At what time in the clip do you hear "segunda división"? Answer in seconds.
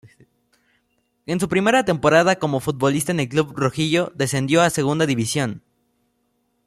4.71-5.61